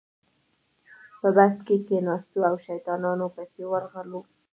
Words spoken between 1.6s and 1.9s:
کې